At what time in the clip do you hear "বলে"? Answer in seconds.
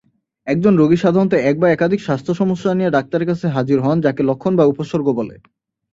5.19-5.35